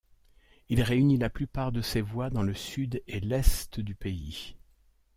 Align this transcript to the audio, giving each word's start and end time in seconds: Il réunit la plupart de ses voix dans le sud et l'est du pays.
Il 0.69 0.81
réunit 0.81 1.19
la 1.19 1.29
plupart 1.29 1.71
de 1.71 1.81
ses 1.83 2.01
voix 2.01 2.31
dans 2.31 2.41
le 2.41 2.55
sud 2.55 3.03
et 3.05 3.19
l'est 3.19 3.79
du 3.79 3.93
pays. 3.93 4.55